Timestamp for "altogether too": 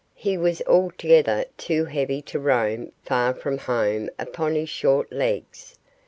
0.65-1.85